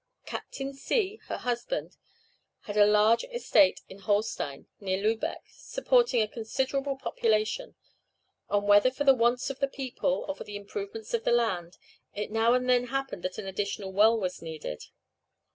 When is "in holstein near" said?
3.87-4.97